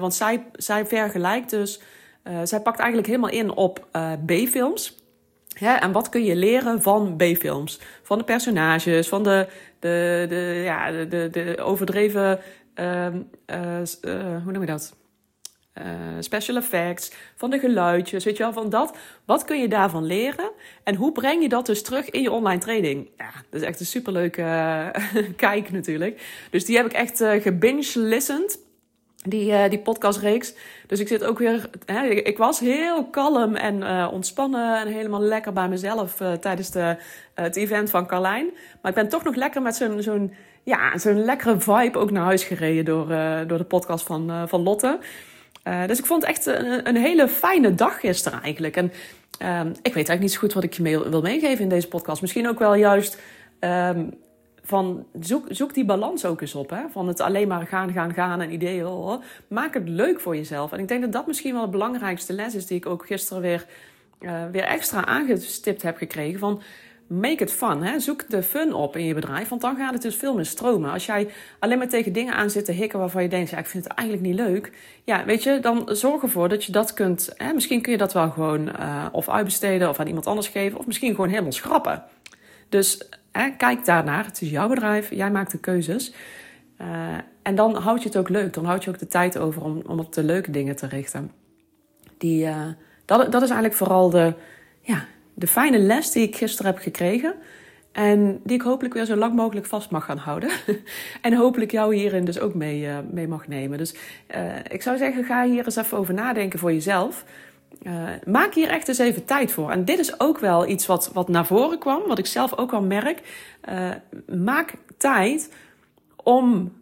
want 0.00 0.14
zij, 0.14 0.46
zij 0.52 0.86
vergelijkt 0.86 1.50
dus, 1.50 1.80
zij 2.42 2.60
pakt 2.60 2.78
eigenlijk 2.78 3.08
helemaal 3.08 3.30
in 3.30 3.50
op 3.50 3.86
B-films. 4.26 5.05
Ja, 5.58 5.80
en 5.80 5.92
wat 5.92 6.08
kun 6.08 6.24
je 6.24 6.36
leren 6.36 6.82
van 6.82 7.16
B-films? 7.16 7.80
Van 8.02 8.18
de 8.18 8.24
personages, 8.24 9.08
van 9.08 9.22
de, 9.22 9.46
de, 9.78 10.26
de, 10.28 10.60
ja, 10.64 10.90
de, 10.90 11.28
de, 11.30 11.56
overdreven, 11.60 12.40
uh, 12.74 13.06
uh, 13.46 14.42
hoe 14.42 14.52
noem 14.52 14.60
je 14.60 14.66
dat? 14.66 14.96
Uh, 15.78 15.84
special 16.20 16.56
effects, 16.56 17.12
van 17.34 17.50
de 17.50 17.58
geluidjes, 17.58 18.24
weet 18.24 18.36
je 18.36 18.42
wel, 18.42 18.52
van 18.52 18.70
dat. 18.70 18.96
Wat 19.24 19.44
kun 19.44 19.60
je 19.60 19.68
daarvan 19.68 20.04
leren? 20.04 20.50
En 20.84 20.94
hoe 20.94 21.12
breng 21.12 21.42
je 21.42 21.48
dat 21.48 21.66
dus 21.66 21.82
terug 21.82 22.10
in 22.10 22.22
je 22.22 22.30
online 22.30 22.60
training? 22.60 23.10
Ja, 23.16 23.30
dat 23.50 23.60
is 23.60 23.66
echt 23.66 23.80
een 23.80 23.86
superleuke 23.86 24.42
kijk 25.36 25.70
natuurlijk. 25.70 26.46
Dus 26.50 26.64
die 26.64 26.76
heb 26.76 26.86
ik 26.86 26.92
echt 26.92 27.24
gebinge-listened 27.42 28.58
die, 29.28 29.52
uh, 29.52 29.68
die 29.68 29.78
podcastreeks. 29.78 30.54
Dus 30.86 31.00
ik 31.00 31.08
zit 31.08 31.24
ook 31.24 31.38
weer. 31.38 31.70
Hè, 31.84 32.04
ik 32.06 32.38
was 32.38 32.60
heel 32.60 33.04
kalm 33.04 33.54
en 33.54 33.76
uh, 33.76 34.08
ontspannen 34.12 34.80
en 34.80 34.88
helemaal 34.88 35.20
lekker 35.20 35.52
bij 35.52 35.68
mezelf 35.68 36.20
uh, 36.20 36.32
tijdens 36.32 36.70
de, 36.70 36.96
het 37.34 37.56
event 37.56 37.90
van 37.90 38.06
Carlijn. 38.06 38.50
Maar 38.80 38.90
ik 38.90 38.96
ben 38.96 39.08
toch 39.08 39.24
nog 39.24 39.34
lekker 39.34 39.62
met 39.62 39.76
zo'n 39.76 40.02
zo'n 40.02 40.34
ja, 40.62 40.98
zo'n 40.98 41.24
lekkere 41.24 41.60
vibe 41.60 41.98
ook 41.98 42.10
naar 42.10 42.24
huis 42.24 42.44
gereden 42.44 42.84
door, 42.84 43.06
door 43.46 43.58
de 43.58 43.64
podcast 43.64 44.06
van, 44.06 44.48
van 44.48 44.62
Lotte. 44.62 44.98
dus 45.86 45.98
ik 45.98 46.06
vond 46.06 46.26
het 46.26 46.30
echt 46.30 46.46
een, 46.46 46.88
een, 46.88 46.96
hele 46.96 47.28
fijne 47.28 47.74
dag 47.74 48.00
gisteren 48.00 48.42
eigenlijk. 48.42 48.76
En 48.76 48.92
ehm, 49.38 49.68
ik 49.68 49.74
weet 49.82 49.94
eigenlijk 49.94 50.20
niet 50.20 50.32
zo 50.32 50.38
goed 50.38 50.52
wat 50.52 50.64
ik 50.64 50.72
je 50.72 51.10
wil 51.10 51.22
meegeven 51.22 51.62
in 51.62 51.68
deze 51.68 51.88
podcast. 51.88 52.20
Misschien 52.20 52.48
ook 52.48 52.58
wel 52.58 52.74
juist. 52.74 53.18
Um, 53.60 54.14
van 54.66 55.06
zoek, 55.20 55.46
zoek 55.48 55.74
die 55.74 55.84
balans 55.84 56.24
ook 56.24 56.40
eens 56.40 56.54
op. 56.54 56.70
Hè? 56.70 56.82
Van 56.90 57.08
het 57.08 57.20
alleen 57.20 57.48
maar 57.48 57.66
gaan, 57.66 57.92
gaan, 57.92 58.14
gaan 58.14 58.40
en 58.40 58.52
ideeën. 58.52 58.86
Oh, 58.86 59.22
maak 59.48 59.74
het 59.74 59.88
leuk 59.88 60.20
voor 60.20 60.36
jezelf. 60.36 60.72
En 60.72 60.78
ik 60.78 60.88
denk 60.88 61.00
dat 61.00 61.12
dat 61.12 61.26
misschien 61.26 61.54
wel 61.54 61.64
de 61.64 61.70
belangrijkste 61.70 62.32
les 62.32 62.54
is 62.54 62.66
die 62.66 62.76
ik 62.76 62.86
ook 62.86 63.06
gisteren 63.06 63.42
weer, 63.42 63.66
uh, 64.20 64.44
weer 64.52 64.64
extra 64.64 65.04
aangestipt 65.04 65.82
heb 65.82 65.96
gekregen. 65.96 66.38
Van 66.38 66.62
make 67.06 67.42
it 67.42 67.52
fun. 67.52 67.82
Hè? 67.82 67.98
Zoek 68.00 68.30
de 68.30 68.42
fun 68.42 68.74
op 68.74 68.96
in 68.96 69.04
je 69.04 69.14
bedrijf, 69.14 69.48
want 69.48 69.60
dan 69.60 69.76
gaat 69.76 69.92
het 69.92 70.02
dus 70.02 70.16
veel 70.16 70.34
meer 70.34 70.46
stromen. 70.46 70.92
Als 70.92 71.06
jij 71.06 71.28
alleen 71.58 71.78
maar 71.78 71.88
tegen 71.88 72.12
dingen 72.12 72.34
aan 72.34 72.50
zit 72.50 72.64
te 72.64 72.72
hikken 72.72 72.98
waarvan 72.98 73.22
je 73.22 73.28
denkt, 73.28 73.50
ja, 73.50 73.58
ik 73.58 73.66
vind 73.66 73.84
het 73.84 73.92
eigenlijk 73.92 74.28
niet 74.28 74.38
leuk. 74.38 74.72
Ja, 75.04 75.24
weet 75.24 75.42
je, 75.42 75.60
dan 75.60 75.88
zorg 75.92 76.22
ervoor 76.22 76.48
dat 76.48 76.64
je 76.64 76.72
dat 76.72 76.92
kunt. 76.92 77.32
Hè? 77.36 77.52
Misschien 77.52 77.82
kun 77.82 77.92
je 77.92 77.98
dat 77.98 78.12
wel 78.12 78.30
gewoon 78.30 78.68
uh, 78.68 79.06
of 79.12 79.28
uitbesteden 79.28 79.88
of 79.88 80.00
aan 80.00 80.06
iemand 80.06 80.26
anders 80.26 80.48
geven, 80.48 80.78
of 80.78 80.86
misschien 80.86 81.14
gewoon 81.14 81.28
helemaal 81.28 81.52
schrappen. 81.52 82.04
Dus 82.68 83.08
kijk 83.56 83.84
daarnaar. 83.84 84.24
Het 84.24 84.42
is 84.42 84.50
jouw 84.50 84.68
bedrijf. 84.68 85.10
Jij 85.10 85.30
maakt 85.30 85.50
de 85.50 85.58
keuzes. 85.58 86.12
Uh, 86.80 86.86
en 87.42 87.54
dan 87.54 87.74
houd 87.76 88.02
je 88.02 88.08
het 88.08 88.18
ook 88.18 88.28
leuk. 88.28 88.52
Dan 88.52 88.64
houd 88.64 88.84
je 88.84 88.90
ook 88.90 88.98
de 88.98 89.06
tijd 89.06 89.38
over 89.38 89.62
om, 89.62 89.82
om 89.86 89.98
op 89.98 90.12
de 90.12 90.22
leuke 90.22 90.50
dingen 90.50 90.76
te 90.76 90.86
richten. 90.86 91.32
Die, 92.18 92.46
uh, 92.46 92.66
dat, 93.04 93.32
dat 93.32 93.42
is 93.42 93.48
eigenlijk 93.50 93.74
vooral 93.74 94.10
de, 94.10 94.34
ja, 94.80 95.04
de 95.34 95.46
fijne 95.46 95.78
les 95.78 96.10
die 96.10 96.22
ik 96.22 96.36
gisteren 96.36 96.72
heb 96.72 96.82
gekregen. 96.82 97.34
En 97.92 98.40
die 98.44 98.56
ik 98.56 98.62
hopelijk 98.62 98.94
weer 98.94 99.04
zo 99.04 99.16
lang 99.16 99.34
mogelijk 99.34 99.66
vast 99.66 99.90
mag 99.90 100.04
gaan 100.04 100.18
houden. 100.18 100.50
en 101.22 101.34
hopelijk 101.34 101.70
jou 101.70 101.94
hierin 101.94 102.24
dus 102.24 102.40
ook 102.40 102.54
mee, 102.54 102.80
uh, 102.80 102.98
mee 103.10 103.28
mag 103.28 103.48
nemen. 103.48 103.78
Dus 103.78 103.94
ik 104.68 104.82
zou 104.82 104.96
zeggen, 104.96 105.24
ga 105.24 105.44
hier 105.44 105.64
eens 105.64 105.76
even 105.76 105.98
over 105.98 106.14
nadenken 106.14 106.58
voor 106.58 106.72
jezelf. 106.72 107.24
Uh, 107.82 108.08
maak 108.24 108.54
hier 108.54 108.68
echt 108.68 108.88
eens 108.88 108.98
even 108.98 109.24
tijd 109.24 109.52
voor. 109.52 109.70
En 109.70 109.84
dit 109.84 109.98
is 109.98 110.20
ook 110.20 110.38
wel 110.38 110.68
iets 110.68 110.86
wat, 110.86 111.10
wat 111.12 111.28
naar 111.28 111.46
voren 111.46 111.78
kwam, 111.78 112.02
wat 112.06 112.18
ik 112.18 112.26
zelf 112.26 112.56
ook 112.56 112.72
al 112.72 112.82
merk. 112.82 113.22
Uh, 113.68 113.90
maak 114.26 114.74
tijd 114.96 115.52
om, 116.16 116.72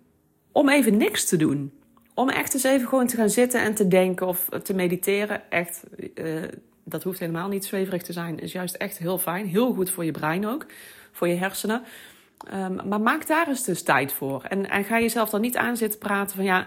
om 0.52 0.68
even 0.68 0.96
niks 0.96 1.24
te 1.24 1.36
doen. 1.36 1.72
Om 2.14 2.28
echt 2.28 2.54
eens 2.54 2.62
even 2.62 2.88
gewoon 2.88 3.06
te 3.06 3.16
gaan 3.16 3.30
zitten 3.30 3.60
en 3.60 3.74
te 3.74 3.88
denken 3.88 4.26
of 4.26 4.48
te 4.62 4.74
mediteren. 4.74 5.50
Echt, 5.50 5.84
uh, 6.14 6.42
dat 6.84 7.02
hoeft 7.02 7.18
helemaal 7.18 7.48
niet 7.48 7.64
zweverig 7.64 8.02
te 8.02 8.12
zijn. 8.12 8.38
Is 8.38 8.52
juist 8.52 8.74
echt 8.74 8.98
heel 8.98 9.18
fijn. 9.18 9.46
Heel 9.46 9.72
goed 9.72 9.90
voor 9.90 10.04
je 10.04 10.10
brein 10.10 10.46
ook. 10.46 10.66
Voor 11.12 11.28
je 11.28 11.36
hersenen. 11.36 11.82
Um, 12.54 12.88
maar 12.88 13.00
maak 13.00 13.26
daar 13.26 13.48
eens 13.48 13.64
dus 13.64 13.82
tijd 13.82 14.12
voor. 14.12 14.42
En, 14.42 14.70
en 14.70 14.84
ga 14.84 15.00
jezelf 15.00 15.30
dan 15.30 15.40
niet 15.40 15.56
aan 15.56 15.76
zitten 15.76 15.98
praten 15.98 16.36
van 16.36 16.44
ja 16.44 16.66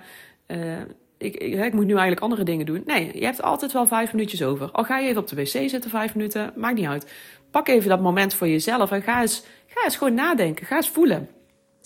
ik, 1.17 1.35
ik, 1.35 1.53
ik, 1.53 1.73
moet 1.73 1.85
nu 1.85 1.91
eigenlijk 1.91 2.21
andere 2.21 2.43
dingen 2.43 2.65
doen. 2.65 2.83
Nee, 2.85 3.11
je 3.13 3.25
hebt 3.25 3.41
altijd 3.41 3.71
wel 3.71 3.87
vijf 3.87 4.13
minuutjes 4.13 4.43
over. 4.43 4.71
Al 4.71 4.83
ga 4.83 4.97
je 4.97 5.07
even 5.07 5.21
op 5.21 5.27
de 5.27 5.35
wc 5.35 5.47
zitten, 5.47 5.89
vijf 5.89 6.15
minuten, 6.15 6.53
maakt 6.55 6.75
niet 6.75 6.87
uit. 6.87 7.11
Pak 7.51 7.67
even 7.67 7.89
dat 7.89 8.01
moment 8.01 8.33
voor 8.33 8.47
jezelf 8.47 8.91
en 8.91 9.01
ga 9.01 9.21
eens, 9.21 9.43
ga 9.67 9.83
eens 9.83 9.97
gewoon 9.97 10.13
nadenken. 10.13 10.65
Ga 10.65 10.75
eens 10.75 10.89
voelen. 10.89 11.29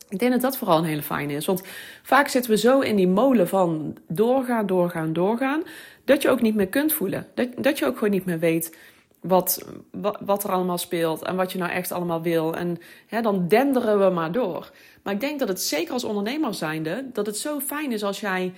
Ik 0.09 0.19
denk 0.19 0.31
dat 0.31 0.41
dat 0.41 0.57
vooral 0.57 0.77
een 0.77 0.83
hele 0.83 1.01
fijne 1.01 1.33
is. 1.33 1.45
Want 1.45 1.63
vaak 2.03 2.27
zitten 2.27 2.51
we 2.51 2.57
zo 2.57 2.79
in 2.79 2.95
die 2.95 3.07
molen 3.07 3.47
van 3.47 3.97
doorgaan, 4.07 4.65
doorgaan, 4.65 5.13
doorgaan. 5.13 5.63
Dat 6.05 6.21
je 6.21 6.29
ook 6.29 6.41
niet 6.41 6.55
meer 6.55 6.67
kunt 6.67 6.93
voelen. 6.93 7.27
Dat, 7.33 7.47
dat 7.57 7.79
je 7.79 7.85
ook 7.85 7.93
gewoon 7.93 8.09
niet 8.09 8.25
meer 8.25 8.39
weet 8.39 8.77
wat, 9.21 9.65
wat, 9.91 10.17
wat, 10.21 10.43
er 10.43 10.51
allemaal 10.51 10.77
speelt 10.77 11.21
en 11.21 11.35
wat 11.35 11.51
je 11.51 11.57
nou 11.57 11.71
echt 11.71 11.91
allemaal 11.91 12.21
wil. 12.21 12.55
En 12.55 12.77
hè, 13.07 13.21
dan 13.21 13.47
denderen 13.47 13.99
we 13.99 14.13
maar 14.13 14.31
door. 14.31 14.71
Maar 15.03 15.13
ik 15.13 15.19
denk 15.19 15.39
dat 15.39 15.47
het 15.47 15.61
zeker 15.61 15.93
als 15.93 16.03
ondernemer 16.03 16.53
zijnde, 16.53 17.05
dat 17.13 17.25
het 17.25 17.37
zo 17.37 17.59
fijn 17.59 17.91
is 17.91 18.03
als 18.03 18.19
jij 18.19 18.53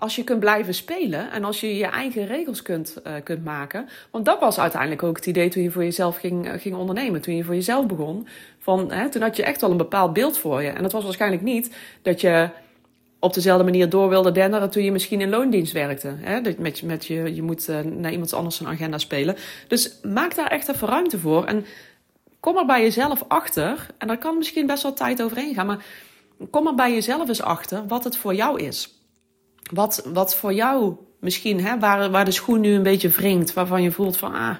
als 0.00 0.16
je 0.16 0.24
kunt 0.24 0.40
blijven 0.40 0.74
spelen 0.74 1.30
en 1.30 1.44
als 1.44 1.60
je 1.60 1.76
je 1.76 1.86
eigen 1.86 2.26
regels 2.26 2.62
kunt, 2.62 2.96
uh, 3.06 3.12
kunt 3.24 3.44
maken. 3.44 3.88
Want 4.10 4.24
dat 4.24 4.40
was 4.40 4.58
uiteindelijk 4.58 5.02
ook 5.02 5.16
het 5.16 5.26
idee 5.26 5.48
toen 5.48 5.62
je 5.62 5.70
voor 5.70 5.84
jezelf 5.84 6.16
ging, 6.16 6.46
uh, 6.46 6.52
ging 6.60 6.74
ondernemen. 6.74 7.20
Toen 7.20 7.36
je 7.36 7.44
voor 7.44 7.54
jezelf 7.54 7.86
begon. 7.86 8.28
Van, 8.58 8.92
hè, 8.92 9.08
toen 9.08 9.22
had 9.22 9.36
je 9.36 9.42
echt 9.42 9.60
wel 9.60 9.70
een 9.70 9.76
bepaald 9.76 10.12
beeld 10.12 10.38
voor 10.38 10.62
je. 10.62 10.68
En 10.68 10.82
dat 10.82 10.92
was 10.92 11.04
waarschijnlijk 11.04 11.42
niet 11.42 11.74
dat 12.02 12.20
je 12.20 12.48
op 13.18 13.34
dezelfde 13.34 13.64
manier 13.64 13.88
door 13.88 14.08
wilde 14.08 14.32
denderen 14.32 14.70
toen 14.70 14.82
je 14.82 14.92
misschien 14.92 15.20
in 15.20 15.28
loondienst 15.28 15.72
werkte. 15.72 16.14
Hè? 16.18 16.40
Met, 16.58 16.82
met 16.82 17.06
je, 17.06 17.34
je 17.34 17.42
moet 17.42 17.68
uh, 17.68 17.80
naar 17.80 18.12
iemand 18.12 18.32
anders 18.32 18.56
zijn 18.56 18.68
agenda 18.68 18.98
spelen. 18.98 19.36
Dus 19.68 19.98
maak 20.02 20.34
daar 20.34 20.50
echt 20.50 20.68
even 20.68 20.88
ruimte 20.88 21.18
voor. 21.18 21.44
En 21.44 21.64
kom 22.40 22.56
er 22.56 22.66
bij 22.66 22.82
jezelf 22.82 23.24
achter. 23.28 23.86
En 23.98 24.06
daar 24.06 24.18
kan 24.18 24.38
misschien 24.38 24.66
best 24.66 24.82
wel 24.82 24.92
tijd 24.92 25.22
overheen 25.22 25.54
gaan. 25.54 25.66
Maar 25.66 25.84
kom 26.50 26.66
er 26.66 26.74
bij 26.74 26.92
jezelf 26.92 27.28
eens 27.28 27.42
achter 27.42 27.86
wat 27.86 28.04
het 28.04 28.16
voor 28.16 28.34
jou 28.34 28.60
is. 28.60 28.97
Wat, 29.70 30.02
wat 30.12 30.34
voor 30.34 30.52
jou 30.52 30.96
misschien, 31.20 31.64
hè, 31.64 31.78
waar, 31.78 32.10
waar 32.10 32.24
de 32.24 32.30
schoen 32.30 32.60
nu 32.60 32.72
een 32.74 32.82
beetje 32.82 33.08
wringt, 33.08 33.52
waarvan 33.52 33.82
je 33.82 33.90
voelt 33.90 34.16
van, 34.16 34.34
ah, 34.34 34.56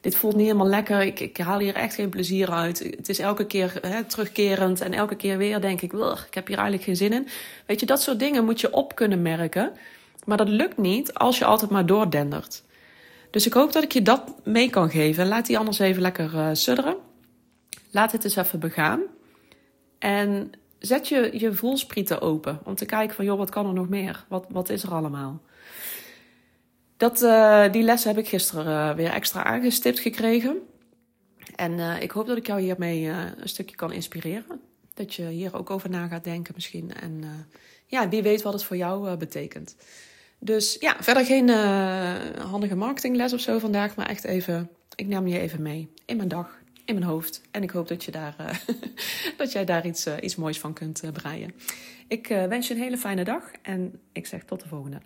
dit 0.00 0.16
voelt 0.16 0.36
niet 0.36 0.46
helemaal 0.46 0.66
lekker, 0.68 1.02
ik, 1.02 1.20
ik 1.20 1.36
haal 1.36 1.58
hier 1.58 1.74
echt 1.74 1.94
geen 1.94 2.08
plezier 2.08 2.50
uit. 2.50 2.78
Het 2.78 3.08
is 3.08 3.18
elke 3.18 3.46
keer 3.46 3.78
hè, 3.80 4.04
terugkerend 4.04 4.80
en 4.80 4.92
elke 4.92 5.14
keer 5.14 5.38
weer 5.38 5.60
denk 5.60 5.80
ik, 5.80 5.92
ik 5.92 6.34
heb 6.34 6.46
hier 6.46 6.56
eigenlijk 6.56 6.82
geen 6.82 6.96
zin 6.96 7.12
in. 7.12 7.28
Weet 7.66 7.80
je, 7.80 7.86
dat 7.86 8.02
soort 8.02 8.18
dingen 8.18 8.44
moet 8.44 8.60
je 8.60 8.72
op 8.72 8.94
kunnen 8.94 9.22
merken. 9.22 9.72
Maar 10.24 10.36
dat 10.36 10.48
lukt 10.48 10.76
niet 10.76 11.14
als 11.14 11.38
je 11.38 11.44
altijd 11.44 11.70
maar 11.70 11.86
doordendert. 11.86 12.62
Dus 13.30 13.46
ik 13.46 13.52
hoop 13.52 13.72
dat 13.72 13.82
ik 13.82 13.92
je 13.92 14.02
dat 14.02 14.34
mee 14.44 14.70
kan 14.70 14.90
geven. 14.90 15.28
Laat 15.28 15.46
die 15.46 15.58
anders 15.58 15.78
even 15.78 16.02
lekker 16.02 16.34
uh, 16.34 16.48
sudderen. 16.52 16.96
Laat 17.90 18.12
het 18.12 18.24
eens 18.24 18.36
even 18.36 18.58
begaan. 18.58 19.00
En 19.98 20.52
zet 20.78 21.08
je, 21.08 21.30
je 21.38 21.52
voelsprieten 21.52 22.20
open 22.20 22.60
om 22.64 22.74
te 22.74 22.86
kijken 22.86 23.16
van, 23.16 23.24
joh, 23.24 23.38
wat 23.38 23.50
kan 23.50 23.66
er 23.66 23.72
nog 23.72 23.88
meer? 23.88 24.24
Wat, 24.28 24.46
wat 24.48 24.68
is 24.68 24.82
er 24.82 24.94
allemaal? 24.94 25.40
Dat, 26.96 27.22
uh, 27.22 27.72
die 27.72 27.82
les 27.82 28.04
heb 28.04 28.18
ik 28.18 28.28
gisteren 28.28 28.66
uh, 28.66 28.96
weer 28.96 29.10
extra 29.10 29.44
aangestipt 29.44 29.98
gekregen. 29.98 30.58
En 31.56 31.72
uh, 31.72 32.02
ik 32.02 32.10
hoop 32.10 32.26
dat 32.26 32.36
ik 32.36 32.46
jou 32.46 32.60
hiermee 32.60 33.08
een 33.08 33.48
stukje 33.48 33.76
kan 33.76 33.92
inspireren. 33.92 34.60
Dat 34.94 35.14
je 35.14 35.26
hier 35.26 35.56
ook 35.56 35.70
over 35.70 35.90
na 35.90 36.06
gaat 36.06 36.24
denken 36.24 36.54
misschien. 36.54 36.94
En 36.94 37.24
ja, 37.86 38.08
wie 38.08 38.22
weet 38.22 38.42
wat 38.42 38.52
het 38.52 38.64
voor 38.64 38.76
jou 38.76 39.16
betekent. 39.16 39.76
Dus 40.38 40.76
ja, 40.80 40.96
verder 41.00 41.24
geen 41.24 41.48
handige 42.38 42.76
marketingles 42.76 43.32
of 43.32 43.40
zo 43.40 43.58
vandaag. 43.58 43.96
Maar 43.96 44.06
echt 44.06 44.24
even, 44.24 44.70
ik 44.94 45.06
neem 45.06 45.26
je 45.26 45.38
even 45.38 45.62
mee 45.62 45.92
in 46.04 46.16
mijn 46.16 46.28
dag. 46.28 46.57
In 46.88 46.94
mijn 46.94 47.06
hoofd. 47.06 47.40
En 47.50 47.62
ik 47.62 47.70
hoop 47.70 47.88
dat, 47.88 48.04
je 48.04 48.10
daar, 48.10 48.62
dat 49.36 49.52
jij 49.52 49.64
daar 49.64 49.86
iets, 49.86 50.06
iets 50.20 50.36
moois 50.36 50.60
van 50.60 50.72
kunt 50.72 51.02
breien. 51.12 51.54
Ik 52.06 52.26
wens 52.26 52.68
je 52.68 52.74
een 52.74 52.80
hele 52.80 52.96
fijne 52.96 53.24
dag 53.24 53.42
en 53.62 54.00
ik 54.12 54.26
zeg 54.26 54.44
tot 54.44 54.60
de 54.60 54.68
volgende. 54.68 55.00